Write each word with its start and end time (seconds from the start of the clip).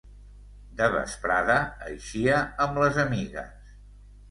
De 0.79 0.87
vesprada 0.95 1.59
eixia 1.91 2.41
amb 2.67 2.83
les 2.87 3.01
amigues. 3.07 3.73